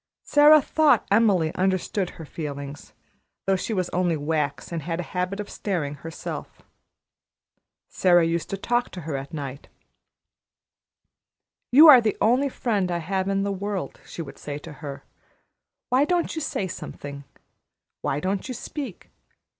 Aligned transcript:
Sara 0.23 0.63
thought 0.63 1.05
Emily 1.11 1.53
understood 1.53 2.09
her 2.17 2.25
feelings, 2.25 2.91
though 3.45 3.55
she 3.55 3.71
was 3.71 3.87
only 3.91 4.17
wax 4.17 4.71
and 4.71 4.81
had 4.81 4.99
a 4.99 5.03
habit 5.13 5.39
of 5.39 5.47
staring 5.47 5.93
herself. 5.93 6.63
Sara 7.87 8.25
used 8.25 8.49
to 8.49 8.57
talk 8.57 8.89
to 8.93 9.01
her 9.01 9.15
at 9.15 9.31
night. 9.31 9.67
"You 11.71 11.87
are 11.87 12.01
the 12.01 12.17
only 12.19 12.49
friend 12.49 12.89
I 12.91 12.97
have 12.97 13.27
in 13.29 13.43
the 13.43 13.51
world," 13.51 14.01
she 14.03 14.23
would 14.23 14.39
say 14.39 14.57
to 14.57 14.73
her. 14.73 15.03
"Why 15.89 16.03
don't 16.05 16.33
you 16.35 16.41
say 16.41 16.67
something? 16.67 17.23
Why 18.01 18.19
don't 18.19 18.47
you 18.47 18.55
speak? 18.55 19.11